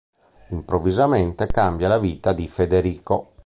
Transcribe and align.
Improvvisamente 0.49 1.45
cambia 1.45 1.87
la 1.87 1.99
vita 1.99 2.33
di 2.33 2.47
Federico. 2.47 3.33